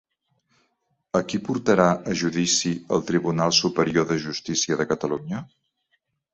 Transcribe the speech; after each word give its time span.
A 1.19 1.21
qui 1.33 1.39
portarà 1.49 1.85
a 1.91 2.15
judici 2.23 2.73
el 2.97 3.05
Tribunal 3.11 3.55
Superior 3.61 4.11
de 4.15 4.21
Justícia 4.27 4.83
de 4.83 4.91
Catalunya? 4.97 5.47